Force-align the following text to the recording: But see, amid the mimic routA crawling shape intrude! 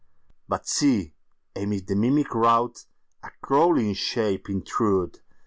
But 0.47 0.67
see, 0.67 1.13
amid 1.55 1.85
the 1.85 1.95
mimic 1.95 2.29
routA 2.33 2.87
crawling 3.41 3.93
shape 3.93 4.49
intrude! 4.49 5.19